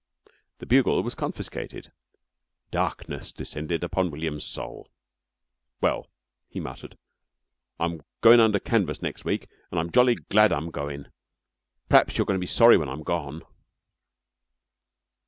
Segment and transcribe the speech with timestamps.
[0.57, 1.91] The bugle was confiscated.
[2.71, 4.87] Darkness descended upon William's soul.
[5.79, 6.07] "Well,"
[6.49, 6.97] he muttered,
[7.79, 11.11] "I'm goin' under canvas next week an' I'm jolly glad I'm goin'.
[11.87, 13.43] P'r'aps you'll be sorry when I'm gone."